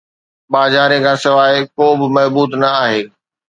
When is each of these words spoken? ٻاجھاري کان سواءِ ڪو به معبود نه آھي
ٻاجھاري 0.51 0.97
کان 1.03 1.17
سواءِ 1.23 1.55
ڪو 1.75 1.85
به 1.99 2.05
معبود 2.15 2.49
نه 2.61 2.69
آھي 2.83 2.99